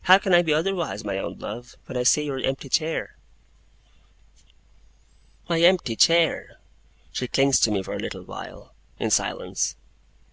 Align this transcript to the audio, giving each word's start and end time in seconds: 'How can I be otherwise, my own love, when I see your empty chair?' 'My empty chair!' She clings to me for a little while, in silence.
'How 0.00 0.18
can 0.18 0.34
I 0.34 0.42
be 0.42 0.52
otherwise, 0.52 1.04
my 1.04 1.18
own 1.20 1.38
love, 1.38 1.76
when 1.86 1.96
I 1.96 2.02
see 2.02 2.24
your 2.24 2.40
empty 2.40 2.68
chair?' 2.68 3.16
'My 5.48 5.60
empty 5.60 5.94
chair!' 5.94 6.58
She 7.12 7.28
clings 7.28 7.60
to 7.60 7.70
me 7.70 7.80
for 7.84 7.94
a 7.94 8.00
little 8.00 8.24
while, 8.24 8.74
in 8.98 9.12
silence. 9.12 9.76